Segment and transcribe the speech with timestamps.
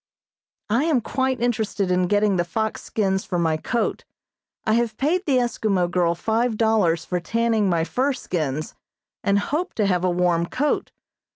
[0.71, 4.03] I am quite interested in getting the fox skins for my coat.
[4.65, 8.73] I have paid the Eskimo girl five dollars for tanning my fur skins,
[9.23, 10.91] and hope to have a warm coat.